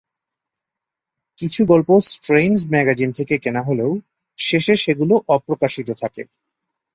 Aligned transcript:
কিছু 1.37 1.61
গল্প 1.65 1.89
strange 2.07 2.57
magazine 2.69 3.09
থেকে 3.11 3.35
কেনা 3.37 3.61
হলেও 3.61 3.91
শেষে 4.37 4.73
সেগুলো 4.75 5.13
অপ্রকাশিত 5.27 5.89
থাকে। 6.01 6.21